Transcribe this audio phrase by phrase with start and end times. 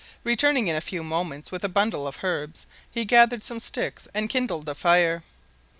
[0.23, 4.29] Returning in a few moments with a bundle of herbs, he gathered some sticks and
[4.31, 5.21] kindled a fire.